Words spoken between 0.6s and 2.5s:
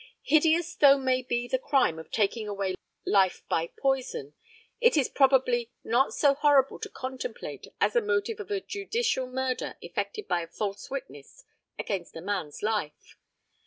though may be the crime of taking